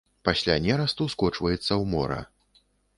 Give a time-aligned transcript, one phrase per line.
[0.27, 2.21] Пасля нерасту скочваецца ў мора.